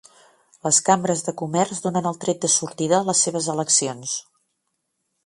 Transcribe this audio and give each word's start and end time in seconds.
Les 0.67 0.77
cambres 0.85 1.21
de 1.27 1.33
comerç 1.41 1.81
donen 1.83 2.07
el 2.11 2.17
tret 2.23 2.41
de 2.45 2.49
sortida 2.53 2.97
a 3.03 3.07
les 3.11 3.21
seves 3.27 3.51
eleccions 3.55 4.15